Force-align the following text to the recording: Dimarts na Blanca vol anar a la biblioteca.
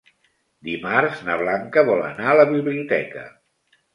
Dimarts 0.69 1.19
na 1.27 1.35
Blanca 1.41 1.85
vol 1.91 2.01
anar 2.07 2.31
a 2.31 2.35
la 2.41 2.47
biblioteca. 2.55 3.29